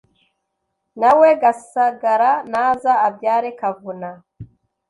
[1.01, 4.09] na we gasagara naza abyare kavuna